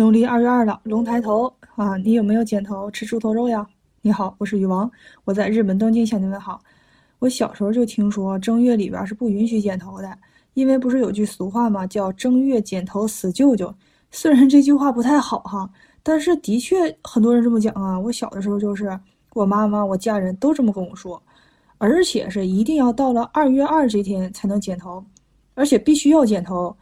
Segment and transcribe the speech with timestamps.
[0.00, 1.94] 农历二月二了，龙抬头啊！
[1.98, 3.66] 你有没有剪头吃猪头肉呀？
[4.00, 4.90] 你好，我是雨王，
[5.26, 6.58] 我在日本东京向你问好。
[7.18, 10.10] 我小时候就听说正月里边是不允许剪头的，
[10.54, 11.86] 因为不是有句俗话吗？
[11.86, 13.70] 叫正月剪头死舅舅。
[14.10, 15.68] 虽然这句话不太好哈，
[16.02, 18.00] 但是的确很多人这么讲啊。
[18.00, 18.98] 我小的时候就是
[19.34, 21.22] 我妈妈、我家人都这么跟我说，
[21.76, 25.04] 而且是一定要到了二月二这天才能剪头，
[25.52, 26.74] 而且必须要剪头，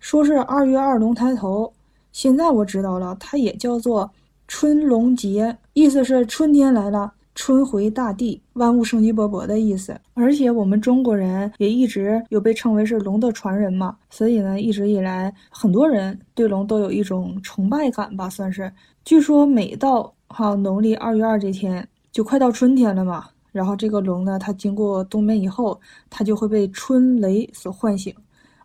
[0.00, 1.70] 说是二月二龙抬头。
[2.14, 4.08] 现在我知道了，它也叫做
[4.46, 10.00] 春龙节，意思是春天来了，春回大地，万物生机勃勃的意思。
[10.14, 18.72] 而且我们中国人也一直有被称为是龙的传人嘛，所以呢，一直以来很多人对龙都有一种崇拜感吧，算是。
[19.04, 28.14] 据说每到哈农历二月二这天，就快到春天了嘛，然后这个龙呢，它经过冬眠以后，它就会被春雷所唤醒。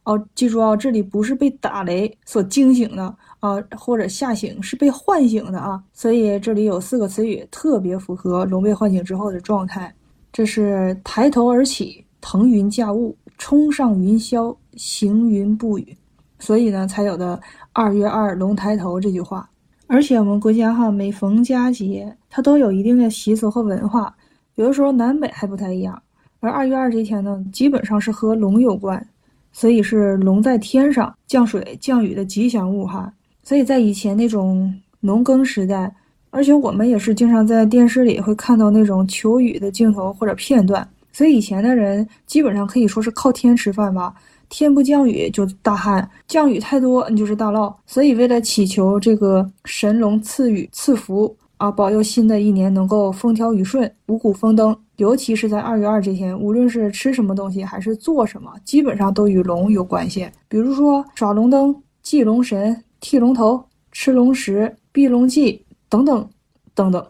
[0.05, 3.15] 哦，记住啊，这里不是被打雷所惊醒的。
[3.39, 9.93] 啊，或者吓醒是被唤醒的啊，所以这里有四个词语特别符合龙被唤醒之后的状态。
[10.31, 15.97] 这是抬头而起，腾云驾雾，冲上云霄，行云布雨，
[16.37, 17.39] 所以呢才有的
[17.73, 19.49] “二月二龙抬头”这句话。
[19.87, 24.15] 而且我们国家哈，每逢佳节，它都有一定的习俗和文化，
[24.55, 25.99] 有的时候南北还不太一样。
[26.41, 29.03] 而二月二这天呢，基本上是和龙有关，
[29.51, 33.11] 所以是龙在天上降水降雨的吉祥物哈。
[33.49, 35.91] 所以在以前那种农耕时代，
[36.29, 40.87] 而且我们也是经常在电视里会看到那种求雨的镜头或者片段。
[41.11, 44.13] 所以以前的人基本上可以说是靠天吃饭吧，
[44.49, 47.73] 天不降雨就大旱，降雨太多你就是大涝。
[47.87, 60.29] 所以为了祈求这个神龙赐雨赐福啊，保佑新的一年能够风调雨顺、五谷丰登，尤其是在二月二这天，无论是吃什么东西还是做什么，基本上都与龙有关系。
[60.47, 62.83] 比如说耍龙灯、祭龙神。
[62.99, 66.27] 剃龙头、吃龙食、避龙忌等等
[66.75, 67.05] 等等，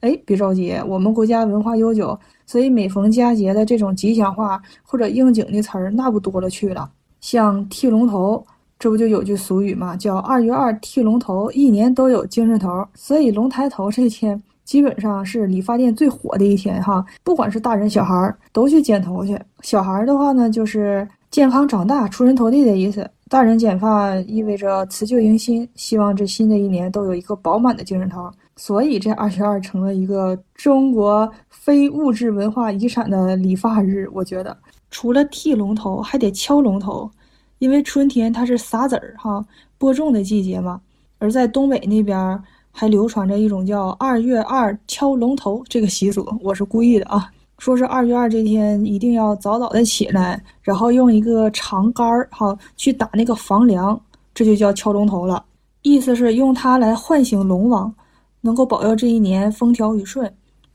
[0.00, 6.90] 哎，别着急，我们国家文化悠久，所以每逢佳节的这种吉祥话或者应景的词儿那不多了去了。
[7.20, 8.44] 像剃龙头，
[8.78, 12.84] 这不就有句俗语嘛，叫“二月二剃龙头，一年都有精神头”。
[12.94, 19.38] 所以龙抬头这天基本上是理发店最火的一天哈，不管是大人小孩都去剪头去。
[19.60, 23.08] 小孩的话呢，就是健康长大、出人头地的意思。
[23.32, 34.06] 大人剪发意味着辞旧迎新，希望这新的一年都有一个饱满的精神头，所以这二月二成了一个中国非物质文化遗产的理发日。
[34.12, 34.54] 我觉得
[34.90, 37.10] 除了剃龙头，还得敲龙头，
[37.58, 39.42] 因为春天它是撒籽儿哈
[39.78, 40.78] 播种的季节嘛。
[41.18, 42.38] 而在东北那边
[42.70, 47.32] 还流传着一种叫“二月二敲龙头”这个习俗，我是故意的啊。
[47.62, 54.00] 说是二月二这天一定要早早的起来，然后用一个长杆儿哈去打那个房梁，
[54.34, 55.44] 这就叫敲龙头了。
[55.82, 57.94] 意思是用它来唤醒龙王，
[58.40, 60.28] 能够保佑这一年风调雨顺，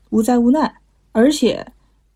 [0.08, 0.72] 无灾无难。
[1.12, 1.62] 而且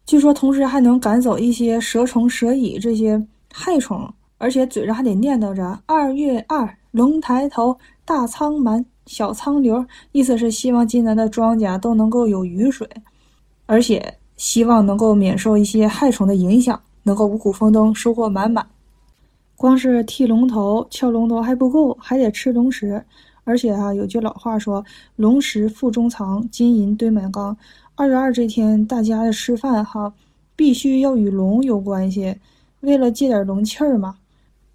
[0.06, 3.22] 据说同时还能赶走一些蛇虫蛇蚁这些
[3.52, 12.88] 害虫，而且嘴上还得念叨着“二月二龙抬头，大仓满，小仓流”，意思是希望今年的庄稼都能够有雨水，
[13.66, 14.02] 而且。
[14.42, 18.66] 希望能够免受一些害虫的影响，能够五谷丰登，收获满满。
[19.54, 23.00] 光是剃龙头、敲龙头还不够，还得吃龙食。
[23.44, 27.56] 而且哈，有句老话说：“龙食腹中藏，金银堆满缸。”
[27.94, 30.12] 二月二这天，大家的吃饭哈，
[30.56, 32.34] 必须要与龙有关系，
[32.81, 34.16] 为了借点龙气儿嘛。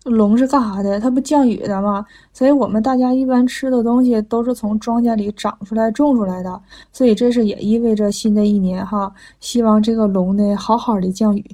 [0.10, 1.00] 龙是干啥的？
[1.00, 2.06] 它不降雨的吗？
[2.34, 6.62] 所以我们大家一般吃的东西都是从庄稼里长出来、种出来的。
[6.92, 11.46] 所以这是也意味着新的一年哈，希望这个龙呢好好的降雨，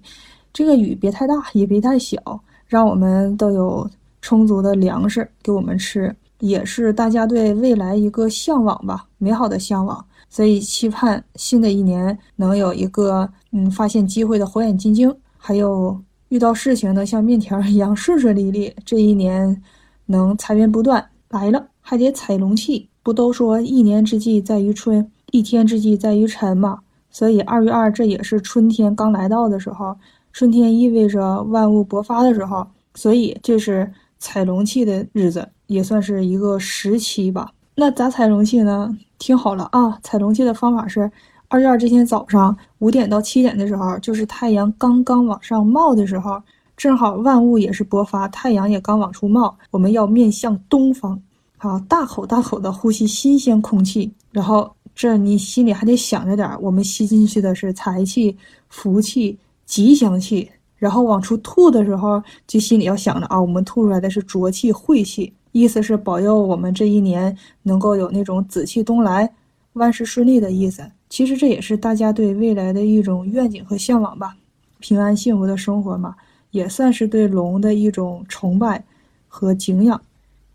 [0.54, 2.18] 这个雨别太大，也别太小，
[2.66, 3.90] 让我们都有
[4.22, 10.06] 充足的粮食给我们吃，也是大家对未来一个向往吧，美好的向往。
[10.30, 16.00] 所以期盼新的一年能有一个嗯发现机会的火眼金睛，还有。
[16.34, 18.74] 遇到事情呢，像面条一样顺顺利利。
[18.84, 19.62] 这一年
[20.08, 22.90] 能财源不断，来了还得踩龙气。
[23.04, 26.80] 不都说一年之计在于春，一天之计在于晨吗？
[27.12, 29.96] 所以二月二这也是春天刚来到的时候，
[30.32, 32.66] 春天意味着万物勃发的时候，
[32.96, 37.52] 所以这是踩龙气的日子，也算是一个时期吧。
[37.76, 38.98] 那咋踩龙气呢？
[39.20, 41.12] 听好了啊，踩龙气的方法是。
[41.54, 46.42] 二月二这天早上五点到七点的时候，就是太阳刚刚往上冒的时候，
[46.76, 49.56] 正好万物也是勃发，太阳也刚往出冒。
[49.70, 51.22] 我们要面向东方，
[51.58, 54.12] 好，大口大口的呼吸新鲜空气。
[54.32, 58.36] 然后这你心里还得想着点，我们吸进去的是财气、
[58.70, 60.50] 福气、吉祥气。
[60.78, 65.32] 然后往出吐的时候，就心里要想着啊，我们吐出来的是浊气、晦气。
[65.52, 69.32] 意思是保佑我们这一年能够有那种紫气东来、
[69.74, 70.84] 万事顺利的意思。
[71.10, 74.36] 其实这也是大家对未来的一种愿景和向往吧，
[74.80, 76.16] 平安幸福的生活嘛，
[76.52, 78.84] 也算是对龙的一种崇拜
[79.28, 80.02] 和敬仰。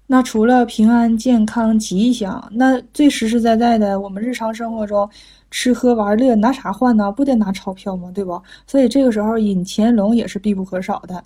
[0.06, 5.08] 那除了平安、健康、吉祥，那最实实在在的，我们日常生活中
[5.50, 7.12] 吃喝玩乐拿啥换呢？
[7.12, 8.10] 不得拿钞票吗？
[8.14, 8.42] 对不？
[8.66, 11.22] 所以这个时候引钱龙也是必不可少的，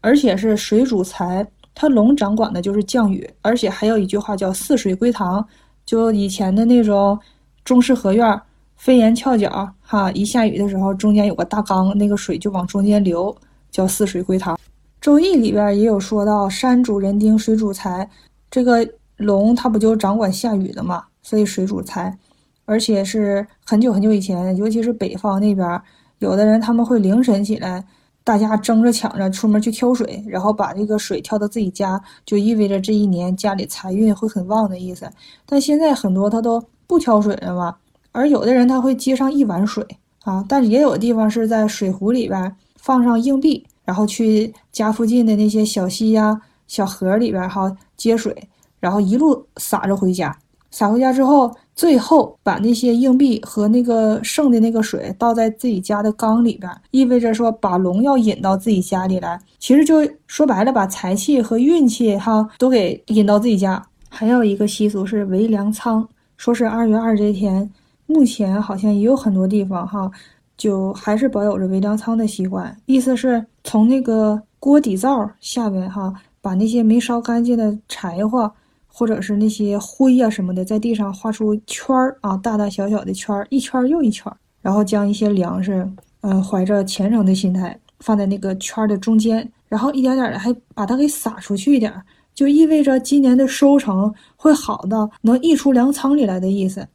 [0.00, 1.46] 而且是水主财。
[1.74, 5.46] 它龙掌管的就是降雨，而且还有一句话叫“四水归堂”，
[5.86, 7.18] 就以前的那种
[7.64, 8.38] 中式合院，
[8.76, 13.34] 飞檐翘角，哈，一下雨的时候中间有个大缸，那个水就往中间流，
[13.70, 14.58] 叫“四水归塘”。
[15.00, 18.10] 周易里边也有说到“山主人丁，水主财”，
[18.50, 18.86] 这个
[19.16, 22.18] 龙它不就掌管下雨的嘛，所以水主财，
[22.64, 25.80] 而且是很久很久以前，尤其是北方那边，
[26.18, 27.84] 有的人他们会凌晨起来。
[28.26, 35.08] 大家争着抢着出门去挑水，然后把这个水挑到自己家，就意味着这一年家里财运会很旺的意思。
[35.46, 37.76] 但现在很多他都不挑水了嘛，
[38.10, 39.86] 而有的人他会接上一碗水
[40.24, 48.36] 啊，但是也有的地方是在水壶里边放上硬币，然后去家附近的那些小溪呀、小河里边哈接水，
[48.80, 50.36] 然后一路撒着回家。
[50.72, 59.38] 撒回家之后，最后把那些硬币和那个剩的那个水倒在自己家的缸里边，意味着说把龙要引到自己家里来。
[59.58, 59.96] 其实就
[60.26, 63.86] 说白了，把财气和运气哈都给引到自己家。
[64.08, 66.08] 还有一个习俗是围粮仓，
[66.38, 67.70] 说是二月二这天，
[68.06, 70.10] 目前好像也有很多地方哈，
[70.56, 72.74] 就还是保有着围粮仓的习惯。
[72.86, 78.50] 意思是从那个锅底灶下边哈，把那些没烧干净的柴火。
[78.98, 84.32] 或者是那些灰呀什么的，在地上画出圈儿啊，大大小小的圈儿，一圈又一圈，
[84.62, 85.86] 然后将一些粮食，
[86.22, 91.92] 嗯，怀着虔诚的心态放在那个圈的中间，然后一点点的还把它给撒出去一点，
[92.34, 96.88] 就意味着今年的收成会好的，能溢出粮仓里来的意思。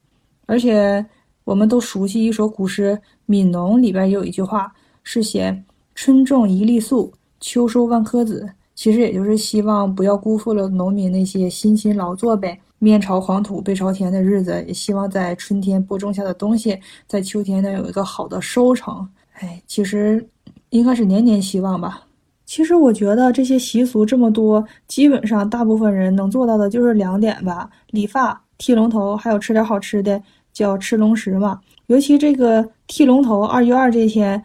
[0.48, 1.06] 而且
[1.44, 3.00] 我们都熟悉一首古诗
[3.32, 4.74] 《悯农》，里边有一句话
[5.04, 5.64] 是写
[5.94, 8.50] “春种一粒粟，秋收万颗子”。
[8.82, 16.76] 其实也就是希望不要辜负了农民那些辛勤劳作呗，面朝黄土背朝天的日子，也希望在春天播种下的东西，
[17.08, 19.08] 在秋天能有一个好的收成。
[19.34, 20.28] 哎，其实
[20.72, 22.08] 应该是年年希望吧。
[22.44, 30.20] 其实我觉得这些习俗这么多，基本上大部分人能做到的就是两点吧：理发、剃龙头，还有吃点好吃的，
[30.52, 31.60] 叫吃龙食嘛。
[31.86, 34.44] 尤其这个剃龙头，二月二这天，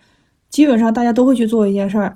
[0.50, 2.14] 基本上大家都会去做一件事儿。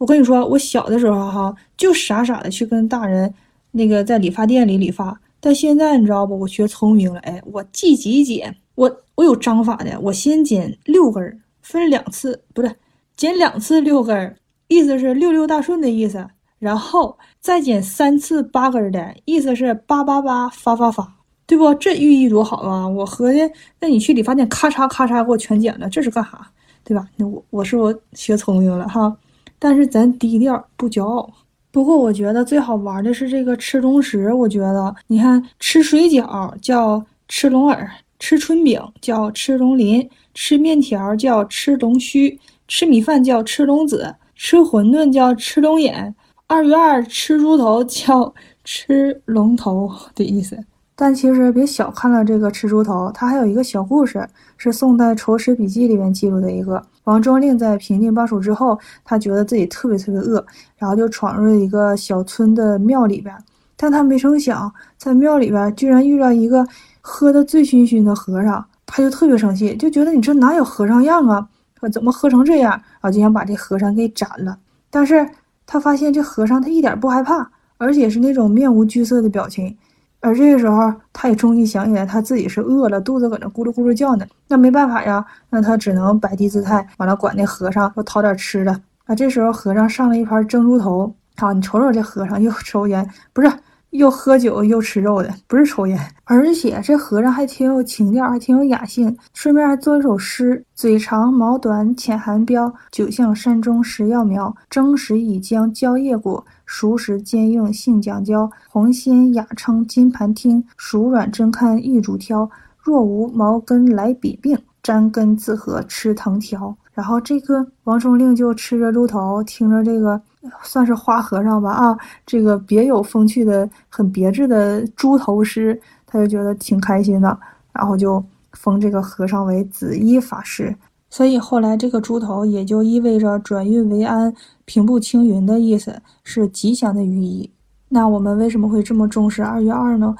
[0.00, 3.32] 我跟你说，我小的时候哈，就傻傻的去跟大人
[3.72, 5.20] 那个在理发店里理发。
[5.40, 6.40] 但现在你知道不？
[6.40, 10.00] 我学聪明了，哎，我记几剪，我我有章法的。
[10.00, 12.74] 我先剪六根，分两次，不对，
[13.14, 14.34] 剪两次六根，
[14.68, 16.26] 意思是六六大顺的意思。
[16.58, 21.14] 然后再剪三次八根的意思是八八八发发发，
[21.46, 21.74] 对不？
[21.74, 22.88] 这寓意多好啊！
[22.88, 23.40] 我合计，
[23.80, 26.50] 那你去理发店咔嚓咔嚓给我全剪了，这是干啥？
[26.84, 27.06] 对吧？
[27.16, 29.14] 那我我是我学聪明了哈。
[29.60, 31.32] 但是咱低调不骄傲。
[31.70, 34.32] 不过我觉得最好玩的是这个吃龙食。
[34.32, 46.12] 我觉得你看，吃水饺叫吃龙耳，吃春饼叫吃龙鳞，吃面条叫吃龙须，吃米饭叫吃龙子，吃馄饨叫吃龙眼。
[46.48, 48.34] 二月二吃猪头叫
[48.64, 50.58] 吃龙头 的意思。
[51.00, 54.28] 但其实别小看了这个吃猪头，它还有一个小故事，
[54.58, 56.82] 是宋代《仇史笔记》里面记录的一个。
[57.04, 60.44] 王中令在平定巴蜀之后，他觉得自己特别特别饿，
[60.76, 63.34] 然后就闯入了一个小村的庙里边。
[63.78, 66.66] 但他没成想，在庙里边居然遇到一个
[67.00, 71.48] 喝得醉醺醺的和尚，他就特别生气，就觉得你这哪有和尚样啊？
[71.90, 72.72] 怎么喝成这样？
[72.72, 74.58] 然后就想把这和尚给斩了。
[74.90, 75.26] 但是
[75.66, 79.74] 他发现这和尚他一点不害怕，而且是那种面无惧色的表情。
[80.20, 84.26] 而这个时候，他也终于想起来，他自己是饿了，肚子搁那咕噜咕噜叫呢。
[84.48, 88.80] 那没办法呀，那他只能摆低姿态，完了管那和尚说讨点吃的。
[89.06, 91.14] 啊，这时候和尚上了一盘蒸猪头。
[91.36, 93.50] 好，你瞅瞅这和尚又抽烟，不是？
[93.90, 104.54] 又喝酒又吃肉的，不是抽烟，而且这和尚还挺有情调，还挺有雅兴，顺便还做一首诗：嘴长毛短浅含标，酒向山中食药苗。
[104.68, 108.48] 蒸时已将蕉叶裹，熟时坚硬性讲究。
[108.68, 112.48] 红鲜雅称金盘听，熟软真看一主挑。
[112.78, 116.76] 若无毛根来比并，沾根自和吃藤条。
[116.92, 120.20] 然后这个王中令就吃着猪头，听着这个。
[120.62, 127.38] 算是花和尚吧啊，这个别有风趣的、很别致的猪头诗，他就觉得挺开心的，
[127.72, 130.74] 然后就封这个和尚为紫衣法师。
[131.10, 134.32] 所以后来这个猪头也就意味着转运为安、
[134.64, 137.50] 平步青云的意思，是吉祥的寓意。
[137.88, 140.14] 那我们为什么会这么重视二月二呢？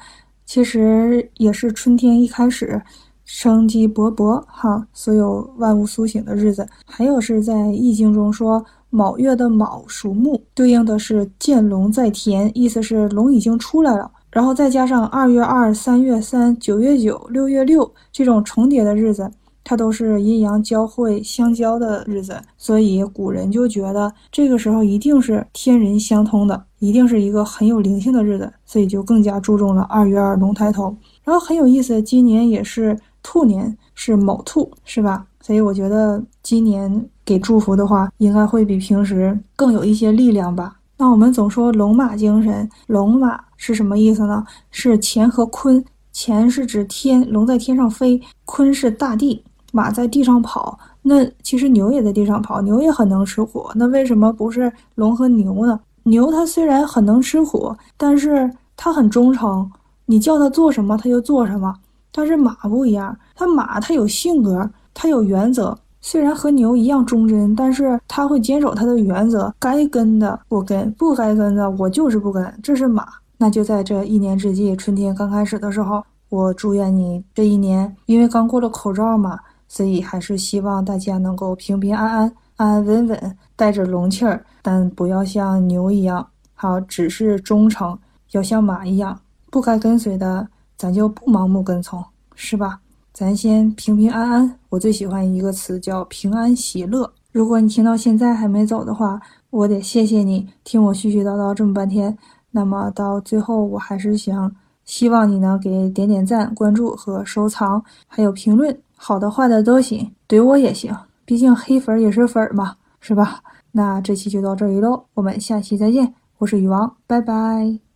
[0.45, 2.81] 其实也是春天一开始，
[3.23, 6.67] 生机勃勃哈，所有万物苏醒的日子。
[6.85, 8.61] 还有是在易经中说，
[8.91, 14.11] 卯月的卯属木，对应的是见龙在田，意思是龙已经出来了。
[14.29, 19.31] 然后再加上二月二、三月三、九月九、六月六这种重叠的日子。
[19.63, 30.93] 它都是阴阳交汇相交的日子，所以古人就觉得这个时候一定是天人相通的，一定是一个很有灵性的日子，所以就更加注重了二月二龙抬头。
[31.23, 35.27] 然后很有意思，今年也是兔年，是卯兔，是吧？
[35.41, 40.75] 所以我觉得今年给祝福的话，应该会比平时更有一些力量吧。
[40.97, 44.45] 那我们总说龙马精神，龙马是什么意思呢？
[44.69, 45.81] 是乾和坤，
[46.13, 49.41] 乾是指天，龙在天上飞；坤是大地。
[49.71, 53.65] 马在地上跑，那其实牛也在地上跑，牛也很能吃苦。
[53.75, 55.79] 那为什么不是龙和牛呢？
[56.03, 59.71] 牛它虽然很能吃苦，但是它很忠诚，
[60.05, 61.73] 你叫它做什么它就做什么。
[62.11, 65.77] 但是马不一样，它马它有性格，它有原则。
[66.01, 72.59] 虽然和牛一样忠贞，但是它会坚守它的原则，该跟的我跟，不该跟的我就是不跟。
[72.61, 73.07] 这是马。
[73.37, 79.39] 那就在这一年之际，春天刚开始的时候，我祝愿你这一年，因为刚过了口罩嘛。
[79.67, 87.97] 所以还是希望大家能够平平安安、安安稳稳，带着龙气儿，但不要像牛一样，好只是忠诚；
[88.31, 89.17] 要像马一样，
[89.49, 92.03] 不该跟随的，咱就不盲目跟从，
[92.35, 92.81] 是吧？
[93.13, 94.59] 咱先平平安安。
[94.69, 97.11] 我最喜欢一个词叫平安喜乐。
[97.31, 102.17] 如果你听到现在还没走的话，我得谢谢你听我絮絮叨叨这么半天。
[102.51, 104.53] 那么到最后，我还是想
[104.83, 108.77] 希望你能给点点赞、关注和收藏，还有评论。
[108.95, 113.41] 好的坏的都行，怼我也行，毕竟黑粉也是粉嘛，是吧？
[113.71, 117.90] 那这期就到这里喽，我们下期再见，我是雨王，拜拜。